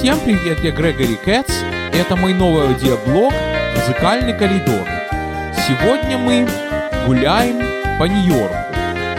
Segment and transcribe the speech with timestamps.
[0.00, 1.52] Всем привет, я Грегори Кэтс,
[1.92, 3.34] и это мой новый аудиоблог
[3.76, 4.88] «Музыкальный коридор».
[5.68, 6.48] Сегодня мы
[7.06, 7.58] гуляем
[7.98, 8.56] по Нью-Йорку.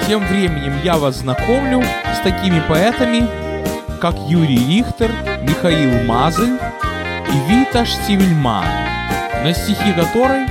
[0.07, 1.83] Тем временем я вас знакомлю
[2.15, 3.28] с такими поэтами,
[3.99, 5.12] как Юрий Рихтер,
[5.44, 6.58] Михаил Мазель
[7.29, 8.66] и Виташ Сивельман,
[9.44, 10.48] на стихи которой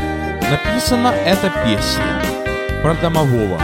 [0.48, 2.22] написана эта песня
[2.84, 3.60] про домового.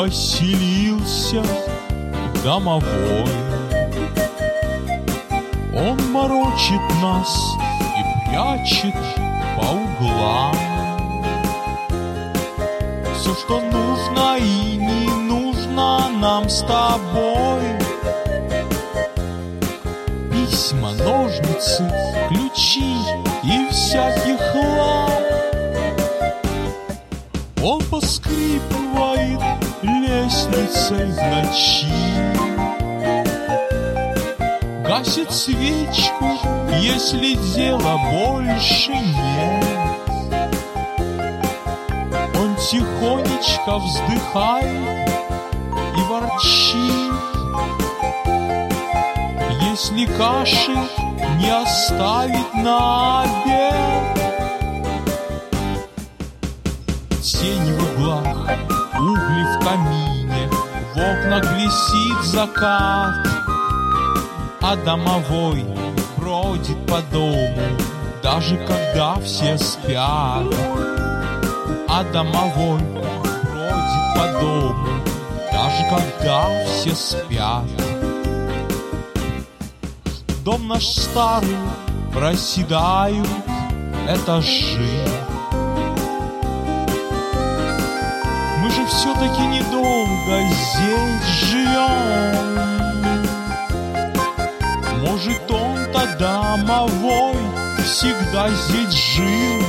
[0.00, 1.42] Поселился
[2.42, 3.34] домовой.
[5.74, 7.38] Он морочит нас
[7.98, 8.94] и прячет
[9.58, 10.56] по углам.
[13.14, 17.60] Все, что нужно и не нужно нам с тобой.
[20.32, 21.92] Письма, ножницы,
[22.30, 22.96] ключи
[23.44, 25.10] и всякий хлам.
[27.62, 29.40] Он поскрипывает
[29.82, 31.86] лестницей в ночи.
[34.84, 36.26] Гасит свечку,
[36.80, 40.10] если дела больше нет.
[42.36, 45.08] Он тихонечко вздыхает
[45.96, 47.14] и ворчит.
[49.70, 50.76] Если каши
[51.38, 53.99] не оставить на обед
[59.00, 60.48] угли в камине,
[60.94, 63.26] В окнах блестит закат,
[64.60, 65.64] А домовой
[66.16, 67.62] бродит по дому,
[68.22, 70.44] Даже когда все спят.
[71.88, 74.88] А домовой бродит по дому,
[75.52, 77.64] Даже когда все спят.
[80.44, 81.56] Дом наш старый,
[82.14, 83.28] проседают
[84.08, 85.04] этажи,
[88.70, 92.36] Мы же все-таки недолго здесь живем.
[95.00, 97.34] Может, он-то домовой
[97.82, 99.60] всегда здесь жил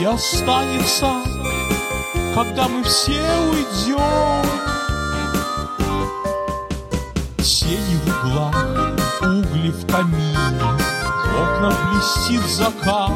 [0.00, 1.12] И останется,
[2.34, 4.44] когда мы все уйдем.
[7.38, 8.56] Тени в углах,
[9.22, 10.60] угли в камине,
[11.24, 13.12] В окнах блестит закат,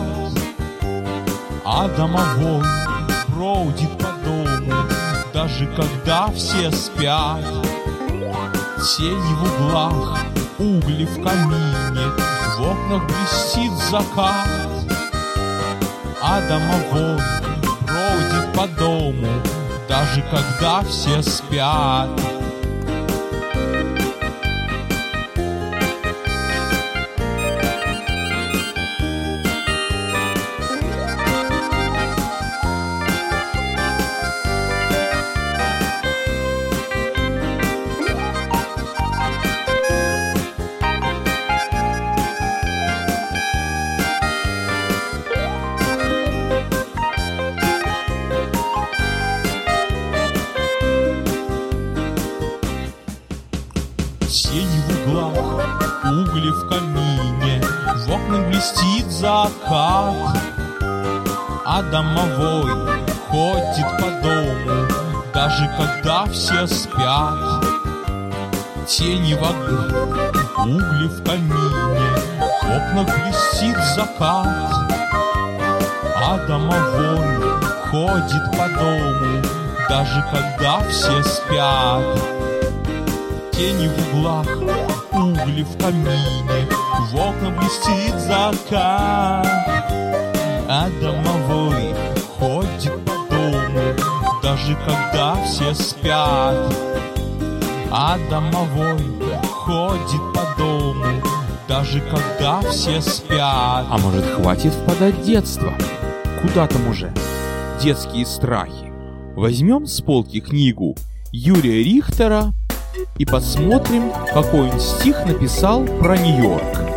[1.64, 2.89] А домовой
[3.40, 4.74] бродит по дому,
[5.32, 7.42] даже когда все спят.
[8.76, 10.18] Тени в углах,
[10.58, 12.06] угли в камине,
[12.58, 14.46] в окнах блестит закат.
[16.22, 17.18] А домовой
[17.86, 19.28] бродит по дому,
[19.88, 22.10] даже когда все спят.
[59.20, 60.14] Закат,
[61.66, 62.72] А домовой
[63.28, 64.86] ходит по дому,
[65.34, 67.64] Даже когда все спят.
[68.86, 70.26] Тени в углах,
[70.64, 72.10] угли в камине,
[72.40, 74.46] В окнах блестит закат,
[76.16, 77.28] А домовой
[77.90, 79.42] ходит по дому,
[79.88, 82.18] Даже когда все спят.
[83.52, 84.89] Тени в углах,
[85.20, 86.66] угли в камине,
[87.10, 89.46] в окна блестит закат.
[90.68, 91.94] А домовой
[92.38, 93.94] ходит по дому,
[94.42, 96.72] даже когда все спят.
[97.90, 98.98] А домовой
[99.42, 101.22] ходит по дому,
[101.68, 103.86] даже когда все спят.
[103.90, 105.72] А может хватит впадать в детство?
[106.40, 107.12] Куда там уже?
[107.82, 108.92] Детские страхи.
[109.34, 110.96] Возьмем с полки книгу
[111.32, 112.52] Юрия Рихтера
[113.18, 116.89] и посмотрим, какой он стих написал про Нью-Йорк.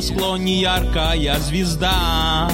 [0.00, 2.48] Небосклоне яркая звезда,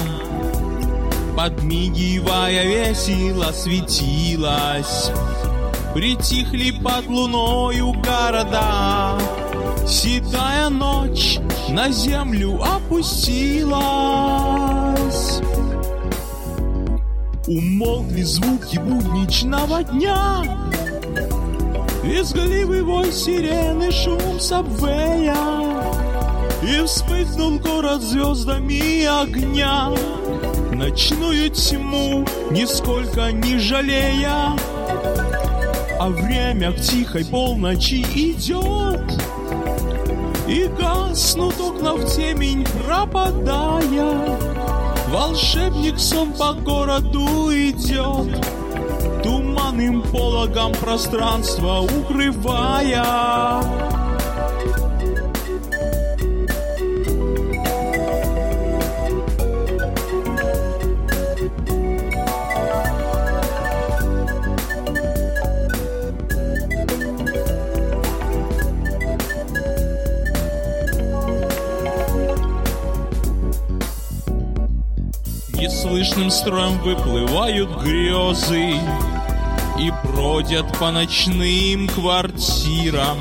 [1.37, 5.11] Подмигивая весело светилась.
[5.93, 9.17] Притихли под луною города,
[9.87, 11.39] Седая ночь
[11.69, 13.79] на землю опустилась.
[17.47, 20.43] Умолкли звуки будничного дня,
[22.03, 25.76] Визгливый вой сирены, шум сабвея,
[26.63, 29.91] И вспыхнул город звездами огня,
[30.73, 34.55] Ночную тьму, нисколько не жалея,
[35.99, 39.01] А время к тихой полночи идет,
[40.47, 44.37] И гаснут окна в темень, пропадая,
[45.09, 48.43] Волшебник сон по городу идет,
[49.23, 53.05] Туманным пологом пространство укрывая.
[75.77, 78.79] Неслышным строем выплывают грезы
[79.79, 83.19] И бродят по ночным квартирам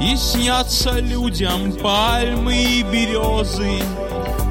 [0.00, 3.82] И снятся людям пальмы и березы.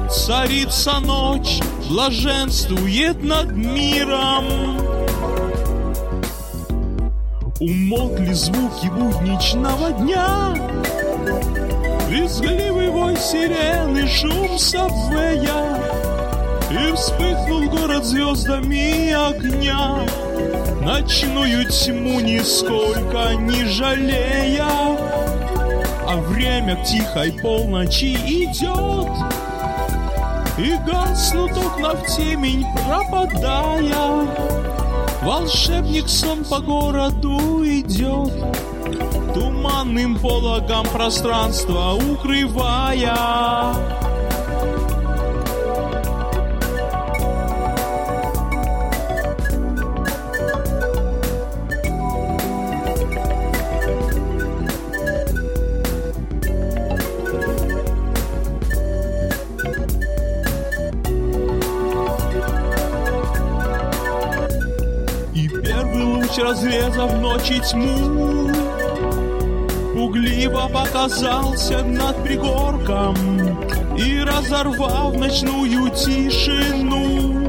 [0.08, 1.58] Царица ночь
[1.88, 4.78] блаженствует над миром.
[7.58, 10.54] Умолкли звуки будничного дня
[12.08, 15.81] Визгливый вой сирены, шум сабвея
[16.72, 20.06] И вспыхнул город звездами огня.
[20.80, 24.96] Ночную тьму нисколько не жалея.
[26.08, 29.10] А время к тихой полночи идет.
[30.58, 34.26] И гаснут окна в темень, пропадая.
[35.22, 38.32] Волшебник сон по городу идет.
[39.34, 43.14] Туманным пологом пространство укрывая
[66.92, 68.50] разрезав ночи тьму
[69.94, 73.16] Пугливо показался над пригорком
[73.96, 77.48] И разорвав ночную тишину.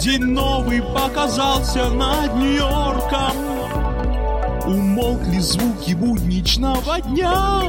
[0.00, 3.36] День новый показался над Нью-Йорком.
[4.66, 7.62] Умолкли звуки будничного дня.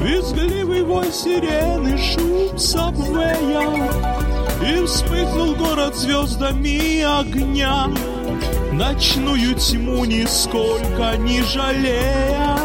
[0.00, 3.88] Визгливый вой сирены, шум сабвея
[4.62, 7.88] И вспыхнул город звездами огня
[8.72, 12.56] Ночную тьму нисколько не жалея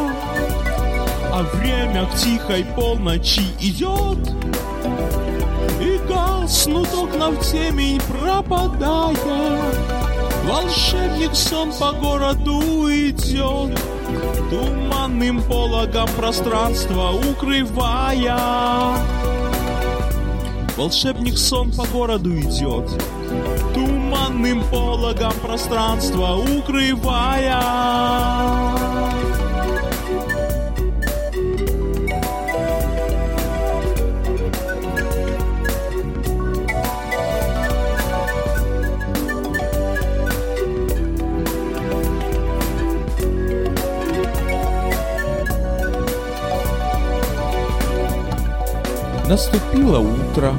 [1.32, 4.18] А время к тихой полночи идет
[5.80, 9.16] И гаснут окна в темень, пропадая.
[10.46, 13.80] Волшебник сон по городу идет
[14.50, 19.19] Туманным пологом пространство укрывая
[20.80, 22.90] Волшебник сон по городу идет.
[23.74, 27.60] Туманным пологом пространство укрывая
[49.30, 50.56] Наступило утро,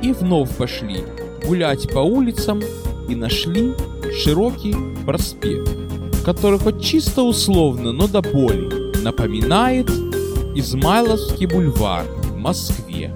[0.00, 1.04] и вновь пошли
[1.46, 2.62] гулять по улицам
[3.10, 3.74] и нашли
[4.24, 5.68] широкий проспект,
[6.24, 9.90] который хоть чисто условно, но до боли напоминает
[10.54, 13.14] Измайловский бульвар в Москве,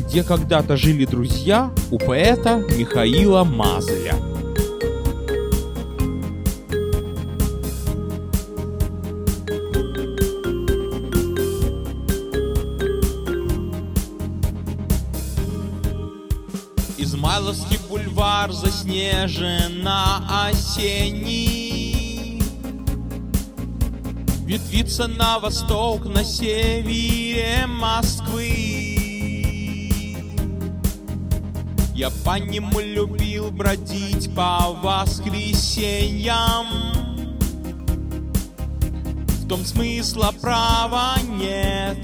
[0.00, 4.16] где когда-то жили друзья у поэта Михаила Мазаря.
[17.46, 22.42] Измайловский бульвар заснеженно осенний.
[24.44, 28.48] Ветвится на восток, на севере Москвы.
[31.94, 36.66] Я по нему любил бродить по воскресеньям.
[39.28, 41.98] В том смысла права нет.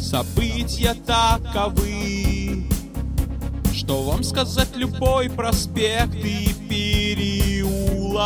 [0.00, 2.01] События таковы,
[3.92, 8.24] что вам сказать любой проспект и переулок?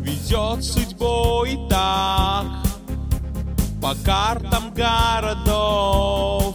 [0.00, 2.44] Ведет судьбой так
[3.80, 6.54] по картам городов.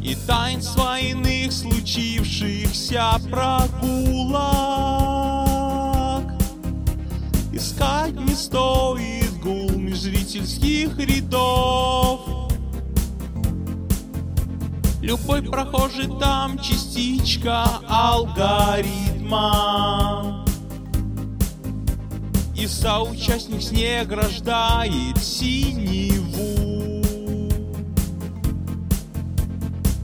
[0.00, 4.30] И таинств иных случившихся прогулок.
[7.52, 12.39] Искать не стоит гул межзрительских рядов
[15.10, 19.34] Любой прохожий там частичка алгоритма.
[22.56, 27.02] И соучастник снег рождает синеву.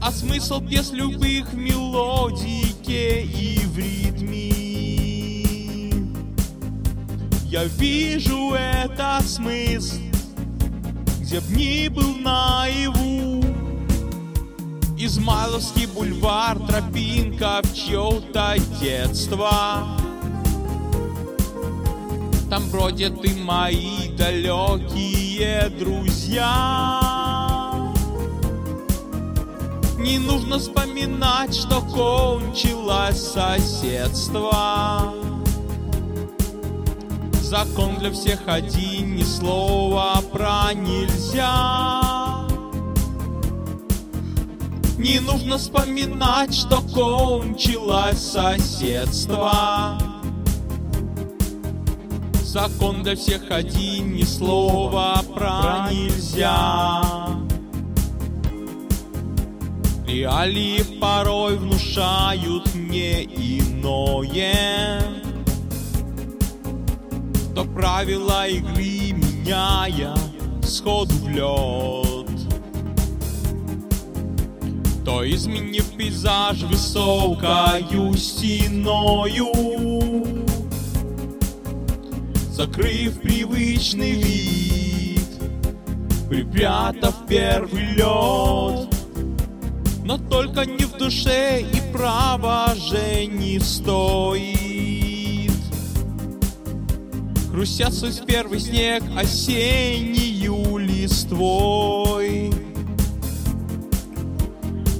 [0.01, 4.51] А смысл пьес любых мелодике и в ритме?
[7.45, 10.01] Я вижу этот смысл
[11.21, 13.46] Где б ни был наяву
[15.07, 19.87] Измайловский бульвар, тропинка в чье-то детство.
[22.49, 26.99] Там бродят и мои далекие друзья.
[29.97, 35.13] Не нужно вспоминать, что кончилось соседство.
[37.41, 42.06] Закон для всех один, ни слова про нельзя.
[44.97, 49.95] Не нужно вспоминать, что кончилось соседство.
[52.41, 57.03] Закон для всех один, ни слова про нельзя.
[60.07, 65.03] Реалии порой внушают мне иное.
[67.53, 70.15] То правила игры меняя
[70.63, 72.06] сходу в лед.
[75.07, 79.53] То изменив пейзаж высокою стеною,
[82.51, 85.29] Закрыв привычный вид,
[86.27, 88.89] припрятав первый лед,
[90.03, 94.57] Но только не в душе и право же не стоит.
[97.49, 102.56] Хрустят сквозь первый снег осеннию листвой.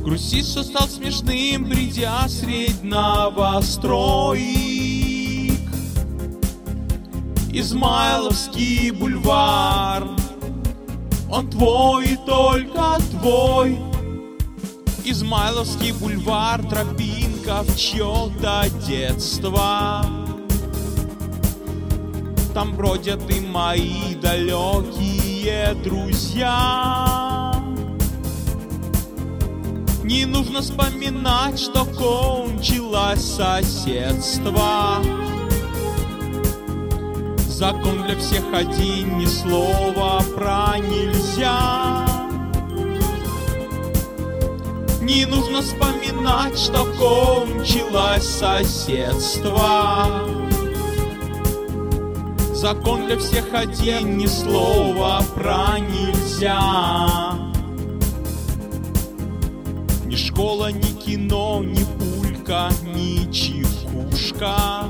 [0.07, 4.39] Грузить, что стал смешным, придя средь новостроек.
[7.51, 10.07] Измайловский бульвар,
[11.29, 13.77] он твой и только твой.
[15.03, 20.05] Измайловский бульвар, тропинка в чье-то детство.
[22.53, 27.26] Там бродят и мои далекие друзья.
[30.07, 35.01] Не нужно вспоминать, что кончилось соседство.
[37.49, 42.05] Закон для всех один, ни слова про нельзя.
[45.01, 50.25] Не нужно вспоминать, что кончилось соседство.
[52.53, 57.46] Закон для всех один, ни слова про нельзя.
[60.37, 64.83] Школа, ни кино, ни пулька, ни чекушка.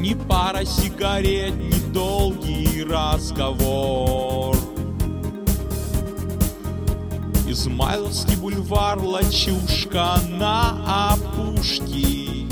[0.00, 4.56] Ни пара сигарет, ни долгий разговор.
[7.46, 12.48] Измайловский бульвар, лачушка на опушке.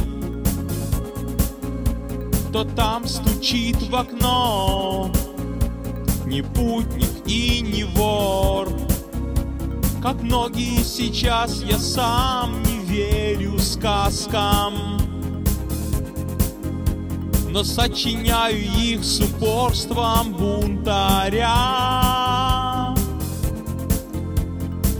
[2.51, 5.11] Кто там стучит в окно?
[6.25, 7.10] Не путник.
[10.02, 14.99] Как многие сейчас я сам не верю сказкам.
[17.50, 21.45] Но сочиняю их с упорством бунтаря.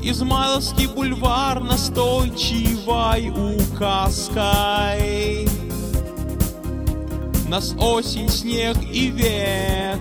[0.03, 5.49] Измайловский бульвар настойчивой указкой.
[7.49, 10.01] Нас осень, снег и век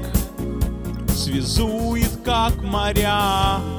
[1.15, 3.79] Связует, как моря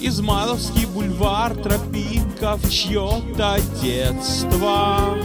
[0.00, 5.18] Измайловский бульвар, тропинка в чье-то детство.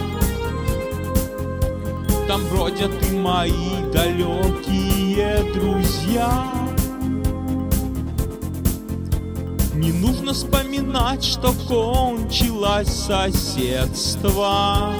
[2.26, 3.52] Там бродят и мои
[3.92, 6.52] далекие друзья.
[9.74, 14.92] Не нужно вспоминать, что кончилось соседство.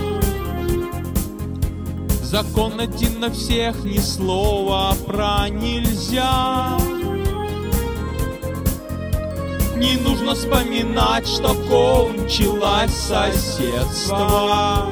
[2.23, 6.79] Закон один на всех, ни слова про нельзя.
[9.77, 14.87] Не нужно вспоминать, что кончилось соседство.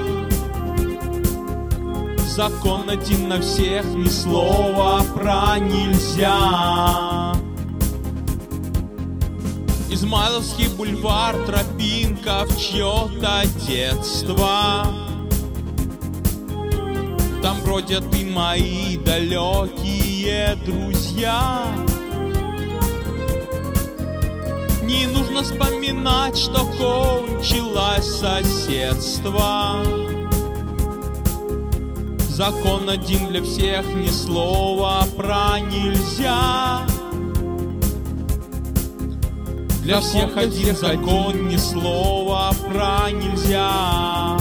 [2.26, 7.34] Закон один на всех, ни слова про нельзя.
[9.90, 14.86] Измайловский бульвар, тропинка в чье-то детство.
[17.42, 21.66] Там бродят и мои далекие друзья.
[24.92, 29.82] Не нужно вспоминать, что кончилось соседство.
[32.28, 36.86] Закон один для всех, ни слова про нельзя.
[39.82, 44.36] Для всех один закон, ни слова про нельзя.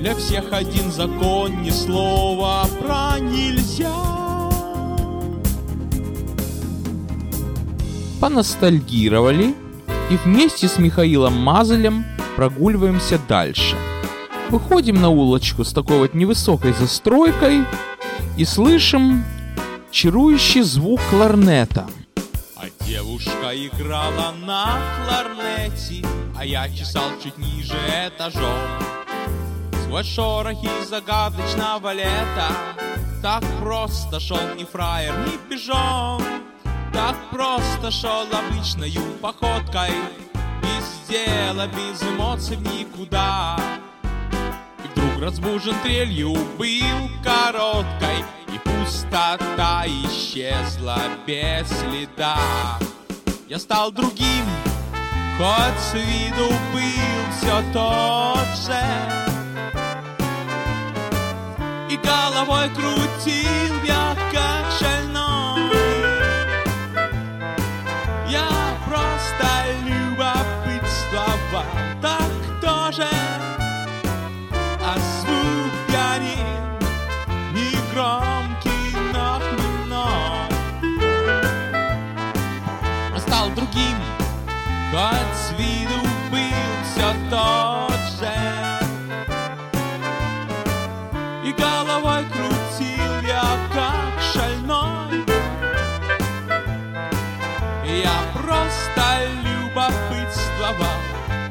[0.00, 4.13] Для всех один закон, ни слова про нельзя.
[8.24, 9.54] Поностальгировали
[10.08, 13.76] и вместе с Михаилом Мазелем прогуливаемся дальше.
[14.48, 17.64] Выходим на улочку с такой вот невысокой застройкой
[18.38, 19.22] и слышим
[19.90, 21.86] чарующий звук кларнета.
[22.56, 26.02] А девушка играла на кларнете,
[26.34, 27.76] а я чесал чуть ниже
[28.08, 28.58] этажом.
[29.82, 32.48] Сквозь шорохи загадочного лета
[33.20, 36.33] Так просто шел ни фраер, ни пижон
[36.94, 39.90] Так просто шел обычною походкой.
[40.62, 43.58] Без дела, без эмоций никуда.
[44.84, 48.24] И вдруг разбужен трелью был короткой.
[48.46, 52.38] И пустота исчезла без следа.
[53.48, 54.44] Я стал другим,
[55.36, 58.80] хоть с виду был все тот же.
[61.90, 64.14] И головой крутил я
[84.94, 86.38] хоть с виду был
[86.84, 88.32] все тот же.
[91.44, 95.24] И головой крутил я как шальной
[97.84, 99.06] Я просто
[99.42, 101.00] любопытствовал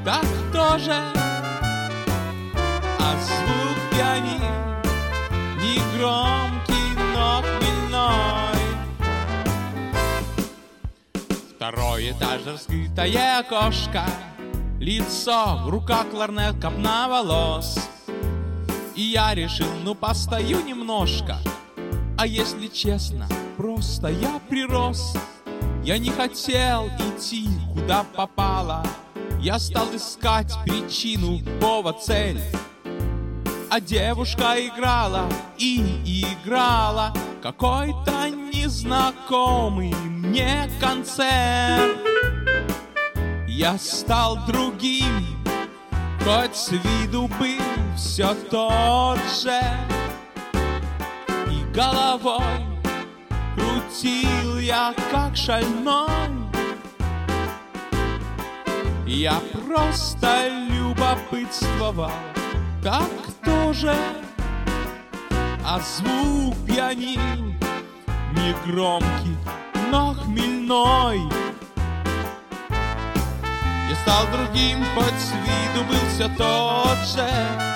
[0.04, 1.00] Так тоже
[3.00, 4.56] А звук пьянил
[5.62, 8.33] Негромкий, но хмельной
[11.64, 14.04] Второй этаж, раскрытое окошко
[14.82, 17.80] Лицо, в руках кларнет, копна волос.
[18.96, 21.38] И я решил, ну постою немножко.
[22.18, 25.16] А если честно, просто я прирос.
[25.86, 28.86] Я не хотел идти, куда попало.
[29.40, 32.42] Я стал искать причину, повод, цель.
[33.70, 35.80] А девушка играла и
[36.44, 37.14] играла.
[37.42, 41.96] Какой-то незнакомый мне концерт.
[43.48, 45.38] Я стал другим,
[46.26, 47.62] Хоть с виду был
[47.96, 49.62] все тот же.
[51.52, 52.66] И головой
[53.56, 56.10] крутил я как шальной.
[59.06, 62.10] Я просто любопытствовал,
[62.82, 63.96] так кто же
[65.64, 67.54] А звук пьянил,
[68.32, 69.38] негромкий,
[69.92, 71.20] но хмельной
[73.90, 77.73] я стал другим, хоть с виду был все тот же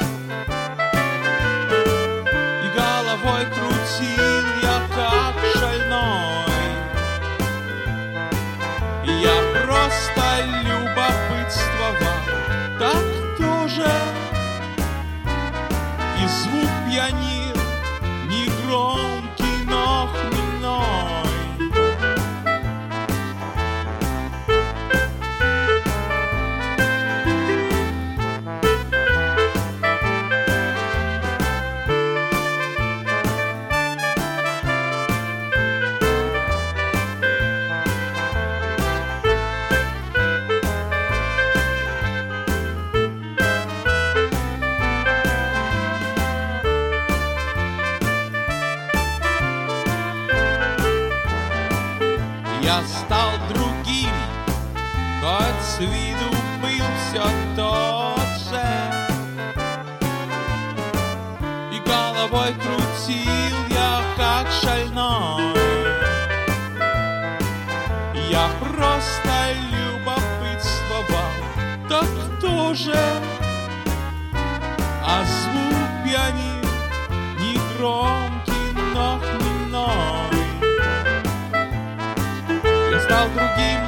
[83.30, 83.82] другим,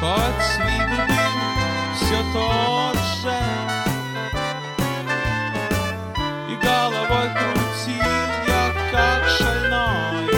[0.00, 1.36] хоть с виду был
[1.94, 3.40] все тот же.
[6.48, 8.12] И головой крутил
[8.46, 10.28] я как шальной.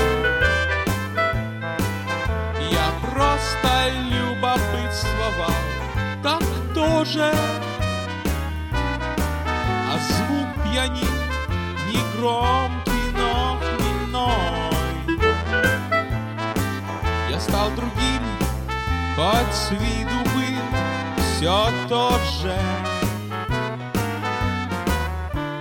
[2.71, 3.71] Я просто
[4.11, 5.57] любопытствовал,
[6.23, 6.43] так
[6.75, 7.29] тоже.
[9.91, 11.07] А звук пьяни
[11.89, 12.62] не громкий,
[19.23, 20.63] хоть с виду был
[21.23, 22.57] все тот же.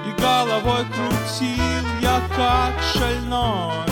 [0.05, 3.85] И головой крутил я как шальной.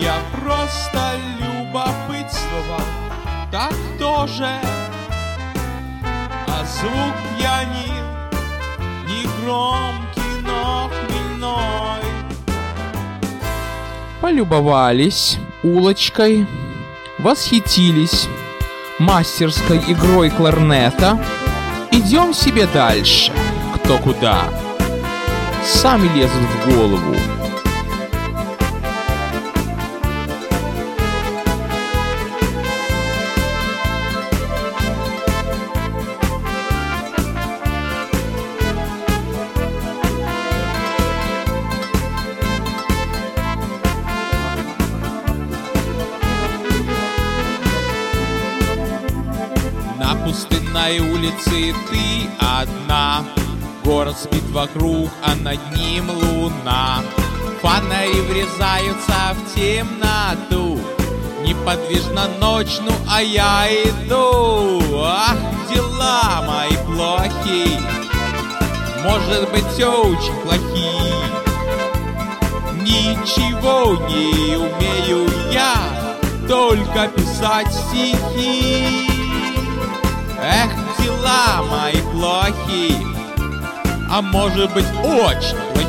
[0.00, 2.86] Я просто любопытствовал,
[3.52, 4.48] так тоже.
[6.48, 8.06] А звук пьянил,
[9.06, 12.02] не громкий, но хмельной.
[14.20, 16.46] Полюбовались улочкой,
[17.18, 18.28] восхитились
[18.98, 21.18] мастерской игрой кларнета.
[21.90, 23.32] Идем себе дальше,
[23.74, 24.48] кто куда.
[25.64, 27.37] Сами лезут в голову.
[50.28, 53.24] Пустынной улице ты одна.
[53.82, 57.00] Город спит вокруг, а над ним луна.
[57.62, 60.78] Фонари врезаются в темноту.
[61.42, 64.82] Неподвижна ночь, ну а я иду.
[65.02, 65.38] Ах,
[65.72, 67.80] дела мои плохие.
[69.02, 71.14] Может быть, очень плохие.
[72.82, 75.74] Ничего не умею я
[76.46, 79.17] Только писать стихи
[80.40, 83.04] Эх, дела мои плохие,
[84.08, 85.88] а может быть очень плохие.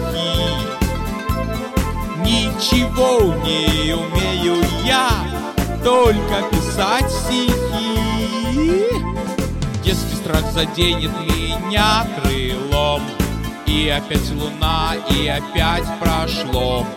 [2.24, 5.10] Ничего не умею я,
[5.84, 7.52] только писать стихи.
[9.84, 13.04] Детский страх заденет меня крылом,
[13.68, 16.88] и опять луна, и опять прошло.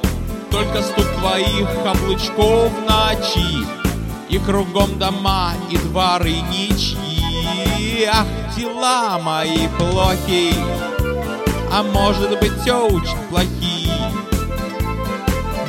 [0.50, 3.66] Только стук твоих каблучков ночи,
[4.30, 7.11] и кругом дома, и дворы ничьи.
[8.14, 10.54] Ах, дела мои плохие,
[11.70, 14.12] а может быть очень плохие.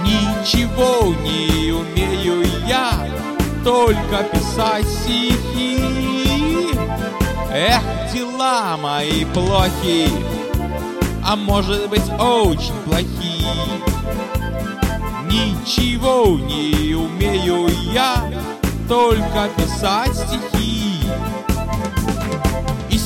[0.04, 3.08] Ничего не умею я,
[3.63, 5.80] только писать стихи.
[7.52, 7.82] Эх,
[8.13, 10.10] дела мои плохие,
[11.26, 13.82] а может быть очень плохие.
[15.26, 18.30] Ничего не умею я,
[18.89, 20.73] только писать стихи.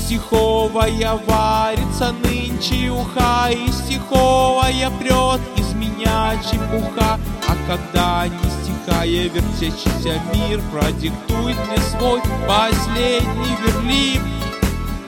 [0.08, 7.20] Стиховая варится нынче уха, И стиховая прет из меня чепуха.
[7.46, 14.22] А когда не стихая вертящийся мир Продиктует мне свой последний верлип,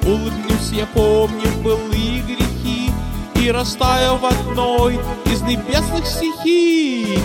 [0.03, 2.91] Улыбнусь я, помню былые грехи,
[3.35, 7.19] И растаю в одной из небесных стихий.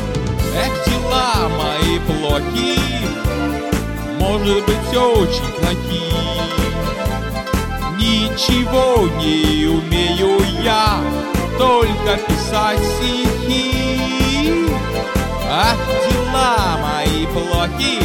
[0.55, 3.09] Эх, дела мои плохие,
[4.21, 6.24] может быть, очень плохие.
[8.05, 11.01] Ничего не умею я,
[11.57, 14.67] только писать стихи.
[15.49, 18.03] Ах, дела мои плохие,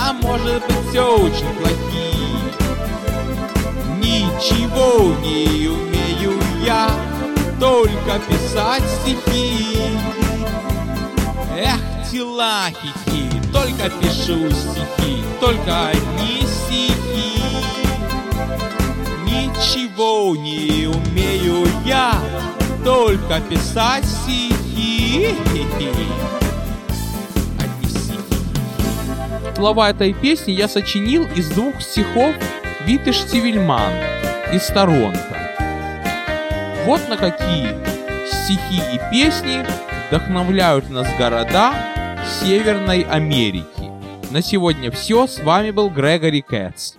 [0.00, 2.50] а может быть, очень плохие.
[3.98, 6.90] Ничего не умею я,
[7.60, 9.78] только писать стихи.
[11.56, 17.11] Эх, дела хихи, только пишу стихи, только одни стихи.
[19.62, 22.20] Ничего не умею я,
[22.84, 25.36] только писать стихи.
[27.60, 29.54] Одни стихи.
[29.54, 32.34] Слова этой песни я сочинил из двух стихов
[32.86, 33.92] Витыш Цивильман
[34.52, 35.54] из Торонто.
[36.84, 37.68] Вот на какие
[38.26, 39.64] стихи и песни
[40.08, 41.72] вдохновляют нас города
[42.40, 43.92] Северной Америки.
[44.32, 45.28] На сегодня все.
[45.28, 46.94] С вами был Грегори Кэтс.